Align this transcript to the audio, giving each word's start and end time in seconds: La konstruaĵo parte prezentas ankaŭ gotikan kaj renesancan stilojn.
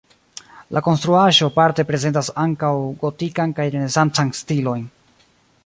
La 0.75 0.81
konstruaĵo 0.87 1.49
parte 1.57 1.85
prezentas 1.91 2.31
ankaŭ 2.45 2.73
gotikan 3.05 3.55
kaj 3.61 3.67
renesancan 3.77 4.33
stilojn. 4.41 4.85